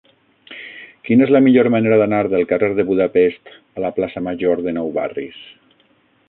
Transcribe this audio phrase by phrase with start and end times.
[1.09, 4.75] Quina és la millor manera d'anar del carrer de Budapest a la plaça Major de
[4.81, 5.39] Nou Barris?